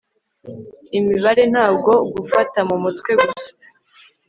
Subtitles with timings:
[0.97, 3.53] imibare ntabwo gufata mu mutwe gusa